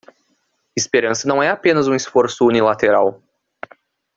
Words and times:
Esperança 0.75 1.27
não 1.27 1.43
é 1.43 1.51
apenas 1.51 1.87
um 1.87 1.93
esforço 1.93 2.47
unilateral 2.47 3.21